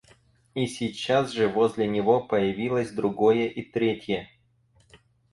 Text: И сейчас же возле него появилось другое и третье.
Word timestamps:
И 0.55 0.65
сейчас 0.65 1.29
же 1.31 1.47
возле 1.47 1.85
него 1.85 2.21
появилось 2.21 2.89
другое 2.89 3.45
и 3.47 3.61
третье. 3.61 4.31